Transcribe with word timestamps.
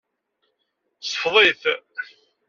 Ṣfeḍ-it. 1.11 1.63